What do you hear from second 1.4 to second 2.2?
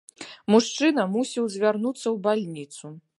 звярнуцца ў